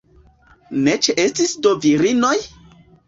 Ne 0.87 0.95
ĉeestis 1.07 1.53
do 1.67 1.75
virinoj? 1.85 2.37